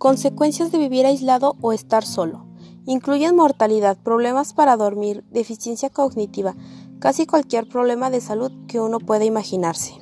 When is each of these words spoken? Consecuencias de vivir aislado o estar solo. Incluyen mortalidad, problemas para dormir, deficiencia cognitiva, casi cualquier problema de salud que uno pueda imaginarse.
Consecuencias 0.00 0.72
de 0.72 0.78
vivir 0.78 1.04
aislado 1.04 1.58
o 1.60 1.74
estar 1.74 2.06
solo. 2.06 2.46
Incluyen 2.86 3.36
mortalidad, 3.36 3.98
problemas 3.98 4.54
para 4.54 4.78
dormir, 4.78 5.24
deficiencia 5.30 5.90
cognitiva, 5.90 6.56
casi 7.00 7.26
cualquier 7.26 7.68
problema 7.68 8.08
de 8.08 8.22
salud 8.22 8.50
que 8.66 8.80
uno 8.80 8.98
pueda 8.98 9.26
imaginarse. 9.26 9.92